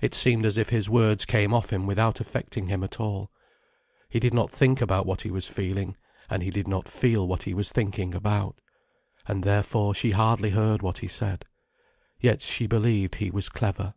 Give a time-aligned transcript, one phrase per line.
[0.00, 3.30] It seemed as if his words came off him without affecting him at all.
[4.08, 5.96] He did not think about what he was feeling,
[6.28, 8.60] and he did not feel what he was thinking about.
[9.24, 11.46] And therefore she hardly heard what he said.
[12.18, 13.94] Yet she believed he was clever.